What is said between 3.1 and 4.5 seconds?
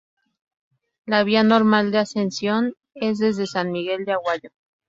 desde San Miguel de Aguayo.